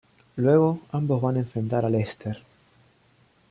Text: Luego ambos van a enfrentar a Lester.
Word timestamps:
Luego 0.35 0.79
ambos 0.93 1.21
van 1.21 1.35
a 1.35 1.41
enfrentar 1.41 1.85
a 1.85 1.89
Lester. 1.91 2.39